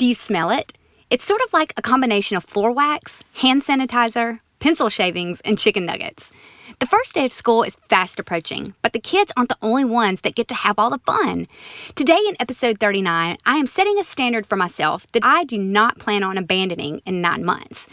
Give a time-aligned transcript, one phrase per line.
[0.00, 0.72] Do you smell it?
[1.10, 5.84] It's sort of like a combination of floor wax, hand sanitizer, pencil shavings, and chicken
[5.84, 6.32] nuggets.
[6.78, 10.22] The first day of school is fast approaching, but the kids aren't the only ones
[10.22, 11.44] that get to have all the fun.
[11.96, 15.98] Today, in episode 39, I am setting a standard for myself that I do not
[15.98, 17.86] plan on abandoning in nine months.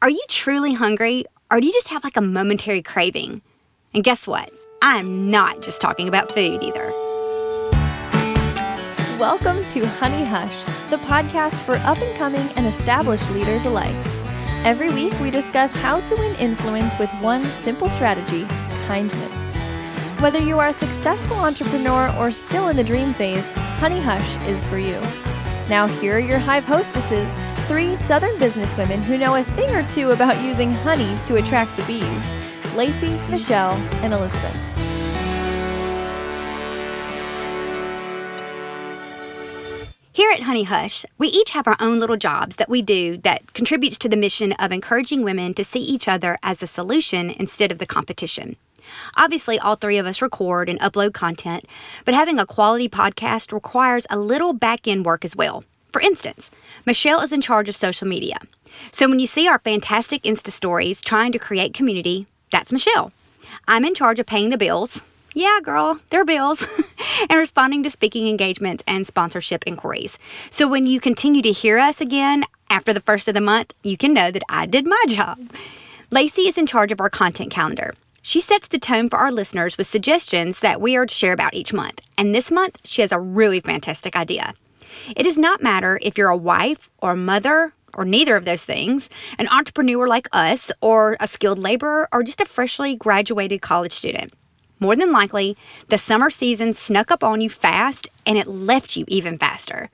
[0.00, 3.42] Are you truly hungry, or do you just have like a momentary craving?
[3.92, 4.52] And guess what?
[4.80, 6.92] I am not just talking about food either.
[9.18, 13.94] Welcome to Honey Hush, the podcast for up and coming and established leaders alike.
[14.64, 18.46] Every week, we discuss how to win influence with one simple strategy
[18.86, 19.34] kindness.
[20.20, 23.46] Whether you are a successful entrepreneur or still in the dream phase,
[23.78, 25.00] Honey Hush is for you.
[25.68, 27.30] Now, here are your Hive hostesses
[27.68, 31.82] three Southern businesswomen who know a thing or two about using honey to attract the
[31.84, 34.67] bees Lacey, Michelle, and Elizabeth.
[40.48, 44.08] Honey Hush, we each have our own little jobs that we do that contributes to
[44.08, 47.84] the mission of encouraging women to see each other as a solution instead of the
[47.84, 48.56] competition.
[49.14, 51.66] Obviously, all three of us record and upload content,
[52.06, 55.64] but having a quality podcast requires a little back end work as well.
[55.92, 56.50] For instance,
[56.86, 58.38] Michelle is in charge of social media.
[58.90, 63.12] So when you see our fantastic Insta stories trying to create community, that's Michelle.
[63.66, 64.98] I'm in charge of paying the bills,
[65.34, 66.66] yeah, girl, they're bills,
[67.30, 70.18] and responding to speaking engagements and sponsorship inquiries.
[70.50, 73.96] So when you continue to hear us again after the first of the month, you
[73.96, 75.38] can know that I did my job.
[76.10, 77.94] Lacey is in charge of our content calendar.
[78.22, 81.54] She sets the tone for our listeners with suggestions that we are to share about
[81.54, 82.00] each month.
[82.16, 84.54] And this month, she has a really fantastic idea.
[85.16, 88.64] It does not matter if you're a wife or a mother or neither of those
[88.64, 93.92] things, an entrepreneur like us, or a skilled laborer, or just a freshly graduated college
[93.92, 94.32] student.
[94.80, 95.56] More than likely,
[95.88, 99.90] the summer season snuck up on you fast and it left you even faster.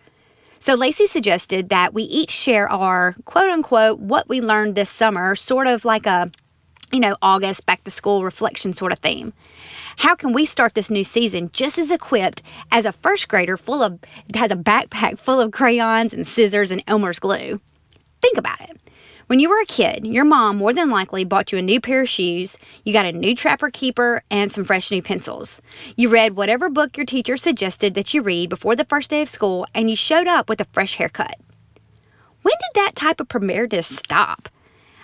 [0.61, 5.37] So Lacey suggested that we each share our quote unquote what we learned this summer,
[5.37, 6.31] sort of like a
[6.93, 9.33] you know, August back to school reflection sort of theme.
[9.97, 13.83] How can we start this new season just as equipped as a first grader full
[13.83, 13.99] of
[14.35, 17.59] has a backpack full of crayons and scissors and Elmer's glue?
[18.21, 18.81] Think about it.
[19.27, 22.03] When you were a kid, your mom more than likely bought you a new pair
[22.03, 25.63] of shoes, you got a new Trapper Keeper, and some fresh new pencils.
[25.97, 29.31] You read whatever book your teacher suggested that you read before the first day of
[29.31, 31.37] school, and you showed up with a fresh haircut.
[32.43, 34.51] When did that type of preparedness stop?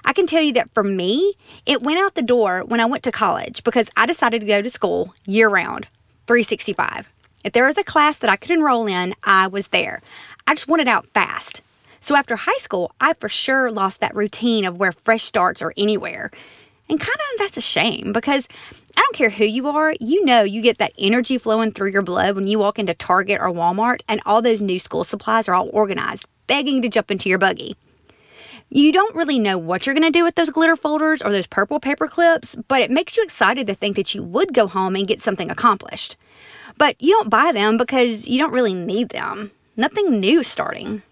[0.04, 3.04] I can tell you that for me, it went out the door when I went
[3.04, 5.86] to college because I decided to go to school year round,
[6.26, 7.08] 365.
[7.42, 10.02] If there was a class that I could enroll in, I was there.
[10.46, 11.62] I just wanted out fast.
[12.10, 15.72] So after high school, I for sure lost that routine of where fresh starts are
[15.76, 16.32] anywhere.
[16.88, 18.48] And kind of that's a shame because
[18.96, 22.02] I don't care who you are, you know you get that energy flowing through your
[22.02, 25.54] blood when you walk into Target or Walmart and all those new school supplies are
[25.54, 27.76] all organized, begging to jump into your buggy.
[28.70, 31.46] You don't really know what you're going to do with those glitter folders or those
[31.46, 34.96] purple paper clips, but it makes you excited to think that you would go home
[34.96, 36.16] and get something accomplished.
[36.76, 39.52] But you don't buy them because you don't really need them.
[39.76, 41.04] Nothing new starting.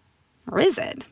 [0.50, 1.04] Or is it?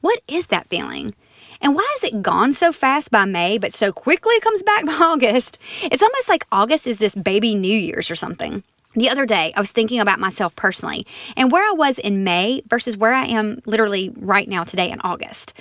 [0.00, 1.14] What is that feeling?
[1.60, 4.92] And why is it gone so fast by May, but so quickly comes back by
[4.92, 5.58] August?
[5.82, 8.62] It's almost like August is this baby New Year's or something.
[8.94, 11.06] The other day, I was thinking about myself personally
[11.36, 15.00] and where I was in May versus where I am literally right now today in
[15.02, 15.52] August.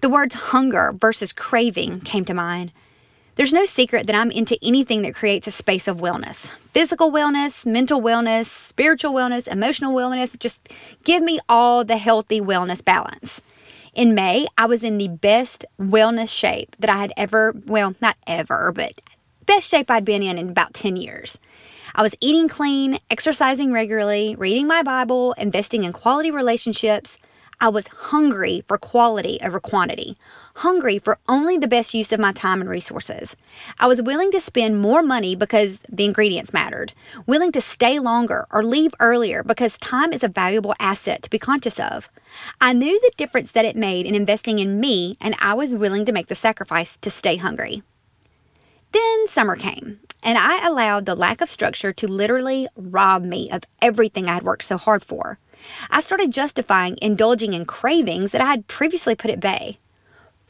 [0.00, 2.72] The words hunger versus craving came to mind.
[3.34, 7.64] There's no secret that I'm into anything that creates a space of wellness physical wellness,
[7.64, 10.38] mental wellness, spiritual wellness, emotional wellness.
[10.38, 10.68] Just
[11.04, 13.40] give me all the healthy wellness balance.
[13.94, 18.16] In May, I was in the best wellness shape that I had ever, well, not
[18.26, 19.00] ever, but
[19.46, 21.38] best shape I'd been in in about 10 years.
[21.94, 27.18] I was eating clean, exercising regularly, reading my Bible, investing in quality relationships.
[27.62, 30.18] I was hungry for quality over quantity,
[30.52, 33.36] hungry for only the best use of my time and resources.
[33.78, 36.92] I was willing to spend more money because the ingredients mattered,
[37.24, 41.38] willing to stay longer or leave earlier because time is a valuable asset to be
[41.38, 42.10] conscious of.
[42.60, 46.06] I knew the difference that it made in investing in me, and I was willing
[46.06, 47.84] to make the sacrifice to stay hungry.
[49.32, 54.26] Summer came, and I allowed the lack of structure to literally rob me of everything
[54.26, 55.38] I had worked so hard for.
[55.88, 59.78] I started justifying indulging in cravings that I had previously put at bay.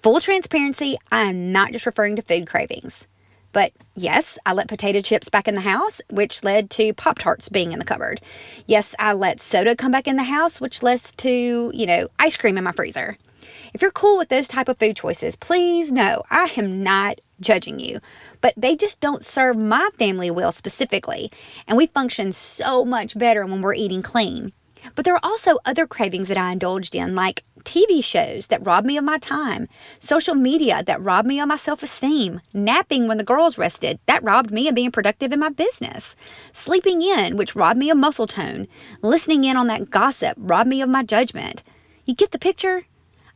[0.03, 3.07] Full transparency, I am not just referring to food cravings.
[3.53, 7.51] But yes, I let potato chips back in the house, which led to Pop Tarts
[7.51, 8.21] being in the cupboard.
[8.67, 12.37] Yes, I let soda come back in the house, which led to, you know, ice
[12.37, 13.17] cream in my freezer.
[13.75, 17.79] If you're cool with those type of food choices, please know I am not judging
[17.79, 18.01] you,
[18.43, 21.33] but they just don't serve my family well specifically,
[21.67, 24.53] and we function so much better when we're eating clean.
[24.97, 28.85] But there were also other cravings that I indulged in, like TV shows that robbed
[28.85, 29.69] me of my time,
[30.01, 34.25] social media that robbed me of my self esteem, napping when the girls rested, that
[34.25, 36.17] robbed me of being productive in my business,
[36.53, 38.67] sleeping in, which robbed me of muscle tone,
[39.03, 41.63] listening in on that gossip robbed me of my judgment.
[42.05, 42.83] You get the picture?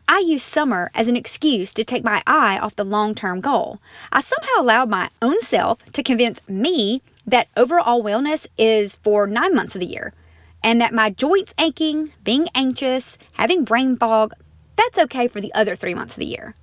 [0.09, 3.81] I used summer as an excuse to take my eye off the long term goal.
[4.13, 9.55] I somehow allowed my own self to convince me that overall wellness is for nine
[9.55, 10.13] months of the year
[10.63, 14.33] and that my joints aching, being anxious, having brain fog,
[14.77, 16.55] that's okay for the other three months of the year.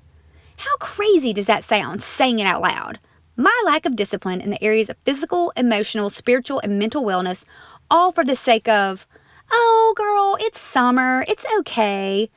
[0.57, 2.97] How crazy does that sound saying it out loud?
[3.35, 7.43] My lack of discipline in the areas of physical, emotional, spiritual, and mental wellness,
[7.91, 9.05] all for the sake of,
[9.51, 12.29] oh, girl, it's summer, it's okay.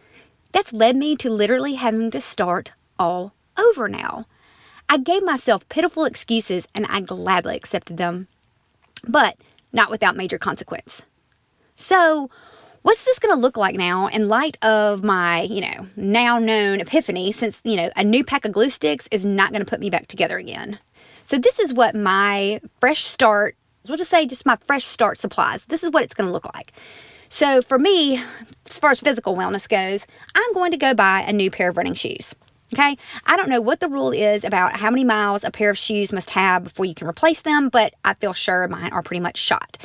[0.57, 4.25] That's led me to literally having to start all over now.
[4.89, 8.27] I gave myself pitiful excuses and I gladly accepted them,
[9.07, 9.37] but
[9.71, 11.03] not without major consequence.
[11.75, 12.31] So,
[12.81, 16.81] what's this going to look like now in light of my, you know, now known
[16.81, 19.81] epiphany since, you know, a new pack of glue sticks is not going to put
[19.81, 20.79] me back together again?
[21.25, 23.57] So, this is what my fresh start,
[23.87, 26.47] we'll just say just my fresh start supplies, this is what it's going to look
[26.55, 26.73] like.
[27.29, 28.23] So, for me,
[28.69, 31.77] as far as physical wellness goes, I'm going to go buy a new pair of
[31.77, 32.35] running shoes.
[32.75, 35.79] Okay, I don't know what the rule is about how many miles a pair of
[35.79, 39.21] shoes must have before you can replace them, but I feel sure mine are pretty
[39.21, 39.79] much shot.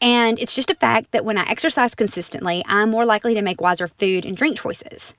[0.00, 3.60] And it's just a fact that when I exercise consistently, I'm more likely to make
[3.60, 5.14] wiser food and drink choices.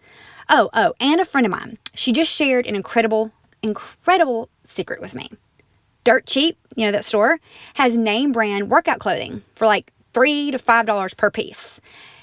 [0.48, 5.14] Oh, oh, and a friend of mine, she just shared an incredible, incredible secret with
[5.14, 5.30] me.
[6.06, 7.38] Dirt Cheap, you know that store,
[7.74, 11.80] has name brand workout clothing for like three to five dollars per piece.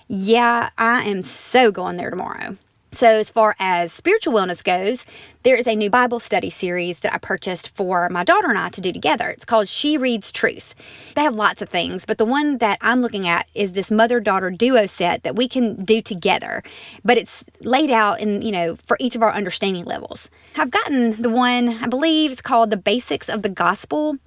[0.07, 2.59] Yeah, I am so going there tomorrow.
[2.93, 5.07] So, as far as spiritual wellness goes,
[5.45, 8.69] there is a new Bible study series that I purchased for my daughter and I
[8.69, 9.31] to do together.
[9.31, 10.75] It's called She Reads Truth.
[11.15, 14.21] They have lots of things, but the one that I'm looking at is this mother
[14.21, 16.63] daughter duo set that we can do together,
[17.03, 20.29] but it's laid out in, you know, for each of our understanding levels.
[20.55, 24.19] I've gotten the one, I believe it's called The Basics of the Gospel,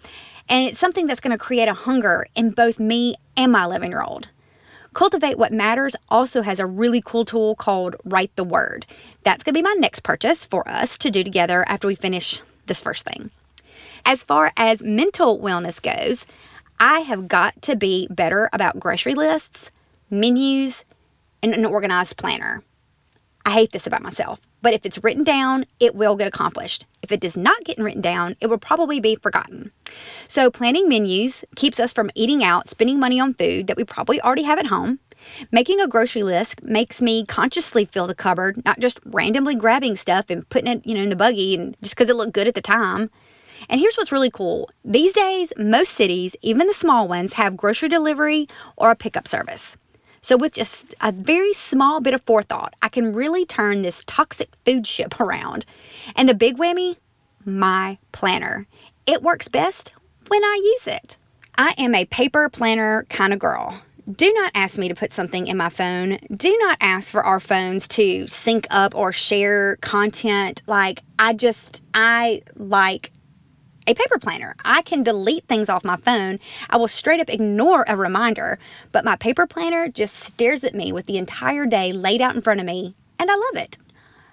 [0.49, 3.89] and it's something that's going to create a hunger in both me and my 11
[3.91, 4.27] year old.
[4.93, 8.87] Cultivate What Matters also has a really cool tool called Write the Word.
[9.23, 12.41] That's going to be my next purchase for us to do together after we finish
[12.65, 13.29] this first thing.
[14.03, 16.25] As far as mental wellness goes,
[16.79, 19.69] I have got to be better about grocery lists,
[20.09, 20.83] menus,
[21.43, 22.63] and an organized planner.
[23.45, 26.85] I hate this about myself, but if it's written down, it will get accomplished.
[27.01, 29.71] If it does not get written down, it will probably be forgotten.
[30.27, 34.21] So, planning menus keeps us from eating out, spending money on food that we probably
[34.21, 34.99] already have at home.
[35.51, 40.29] Making a grocery list makes me consciously fill the cupboard, not just randomly grabbing stuff
[40.29, 42.55] and putting it, you know, in the buggy and just because it looked good at
[42.55, 43.09] the time.
[43.69, 44.69] And here's what's really cool.
[44.85, 48.47] These days, most cities, even the small ones, have grocery delivery
[48.77, 49.77] or a pickup service.
[50.21, 54.49] So, with just a very small bit of forethought, I can really turn this toxic
[54.65, 55.65] food ship around.
[56.15, 56.97] And the big whammy,
[57.45, 58.67] my planner.
[59.05, 59.93] It works best
[60.27, 61.17] when I use it.
[61.55, 63.81] I am a paper planner kind of girl.
[64.09, 66.17] Do not ask me to put something in my phone.
[66.35, 70.63] Do not ask for our phones to sync up or share content.
[70.65, 73.11] Like, I just, I like
[73.87, 74.55] a paper planner.
[74.63, 76.39] I can delete things off my phone.
[76.69, 78.59] I will straight up ignore a reminder,
[78.91, 82.41] but my paper planner just stares at me with the entire day laid out in
[82.41, 83.77] front of me, and I love it.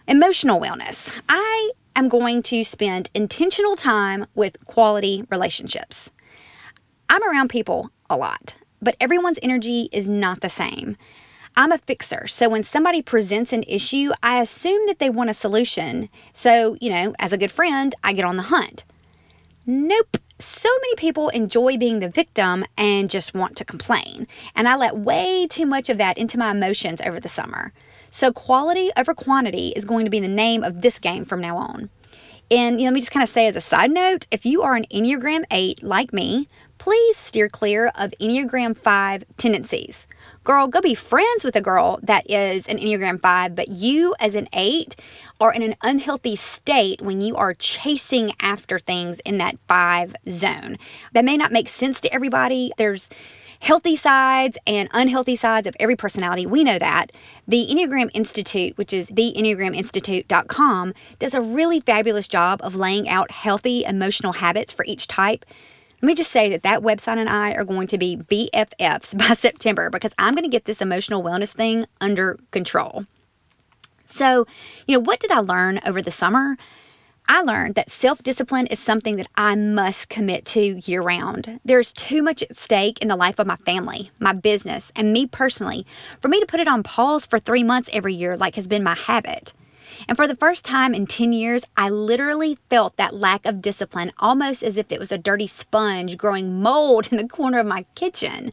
[0.09, 1.19] Emotional wellness.
[1.29, 6.11] I am going to spend intentional time with quality relationships.
[7.09, 10.97] I'm around people a lot, but everyone's energy is not the same.
[11.57, 12.27] I'm a fixer.
[12.27, 16.11] So when somebody presents an issue, I assume that they want a solution.
[16.35, 18.85] So, you know, as a good friend, I get on the hunt.
[19.69, 20.19] Nope.
[20.39, 24.29] So many people enjoy being the victim and just want to complain.
[24.55, 27.73] And I let way too much of that into my emotions over the summer.
[28.11, 31.57] So, quality over quantity is going to be the name of this game from now
[31.57, 31.91] on.
[32.49, 34.63] And you know, let me just kind of say as a side note if you
[34.63, 36.47] are an Enneagram 8 like me,
[36.79, 40.07] please steer clear of Enneagram 5 tendencies.
[40.47, 44.37] Girl, go be friends with a girl that is an Enneagram 5, but you as
[44.37, 44.95] an 8
[45.41, 50.79] are in an unhealthy state when you are chasing after things in that 5 zone.
[51.15, 52.71] That may not make sense to everybody.
[52.77, 53.11] There's
[53.59, 56.47] healthy sides and unhealthy sides of every personality.
[56.47, 57.11] We know that.
[57.49, 63.83] The Enneagram Institute, which is theenneagraminstitute.com, does a really fabulous job of laying out healthy
[63.83, 65.45] emotional habits for each type.
[66.03, 69.35] Let me just say that that website and I are going to be BFFs by
[69.35, 73.07] September because I'm going to get this emotional wellness thing under control.
[74.05, 74.47] So,
[74.87, 76.57] you know, what did I learn over the summer?
[77.29, 81.61] I learned that self discipline is something that I must commit to year round.
[81.65, 85.27] There's too much at stake in the life of my family, my business, and me
[85.27, 85.87] personally
[86.21, 88.85] for me to put it on pause for three months every year like has been
[88.85, 89.55] my habit.
[90.09, 94.13] And for the first time in 10 years, I literally felt that lack of discipline
[94.19, 97.85] almost as if it was a dirty sponge growing mold in the corner of my
[97.95, 98.53] kitchen.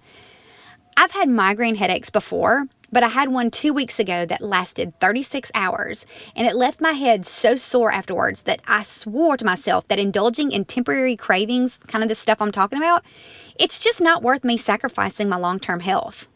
[0.95, 5.51] I've had migraine headaches before, but I had one two weeks ago that lasted 36
[5.55, 9.97] hours, and it left my head so sore afterwards that I swore to myself that
[9.97, 13.03] indulging in temporary cravings, kind of the stuff I'm talking about,
[13.59, 16.27] it's just not worth me sacrificing my long term health.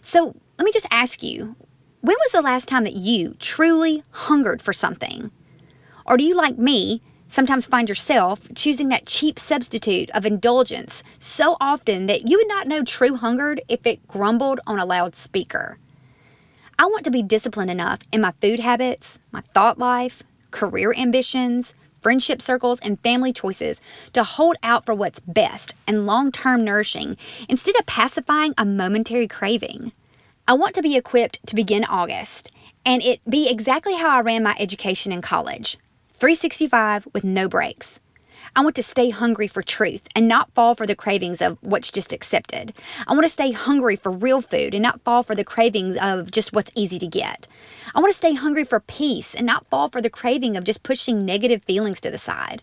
[0.00, 1.54] So let me just ask you
[2.06, 5.28] when was the last time that you truly hungered for something?
[6.06, 11.56] Or do you, like me, sometimes find yourself choosing that cheap substitute of indulgence so
[11.60, 15.78] often that you would not know true hunger if it grumbled on a loudspeaker.
[16.78, 20.22] I want to be disciplined enough in my food habits, my thought life,
[20.52, 23.80] career ambitions, friendship circles, and family choices
[24.12, 27.16] to hold out for what's best and long term nourishing
[27.48, 29.90] instead of pacifying a momentary craving.
[30.48, 32.52] I want to be equipped to begin August
[32.84, 35.76] and it be exactly how I ran my education in college
[36.18, 37.98] 365 with no breaks.
[38.54, 41.90] I want to stay hungry for truth and not fall for the cravings of what's
[41.90, 42.72] just accepted.
[43.08, 46.30] I want to stay hungry for real food and not fall for the cravings of
[46.30, 47.48] just what's easy to get.
[47.92, 50.84] I want to stay hungry for peace and not fall for the craving of just
[50.84, 52.62] pushing negative feelings to the side.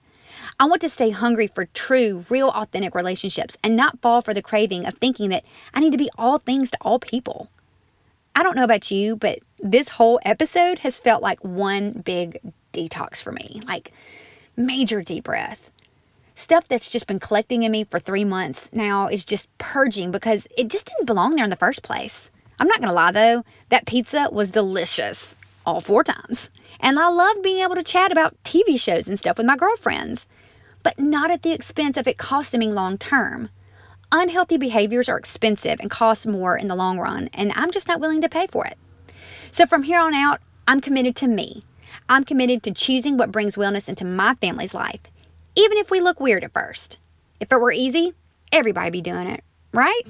[0.57, 4.41] I want to stay hungry for true, real, authentic relationships and not fall for the
[4.41, 7.49] craving of thinking that I need to be all things to all people.
[8.35, 12.39] I don't know about you, but this whole episode has felt like one big
[12.73, 13.61] detox for me.
[13.67, 13.91] Like
[14.55, 15.59] major deep breath.
[16.35, 20.47] Stuff that's just been collecting in me for three months now is just purging because
[20.57, 22.31] it just didn't belong there in the first place.
[22.59, 25.35] I'm not going to lie though, that pizza was delicious
[25.65, 26.49] all four times.
[26.79, 30.27] And I loved being able to chat about TV shows and stuff with my girlfriends,
[30.81, 33.49] but not at the expense of it costing me long term.
[34.15, 37.99] Unhealthy behaviors are expensive and cost more in the long run, and I'm just not
[37.99, 38.77] willing to pay for it.
[39.49, 41.63] So from here on out, I'm committed to me.
[42.07, 44.99] I'm committed to choosing what brings wellness into my family's life,
[45.55, 46.99] even if we look weird at first.
[47.39, 48.13] If it were easy,
[48.51, 49.43] everybody would be doing it,
[49.73, 50.03] right?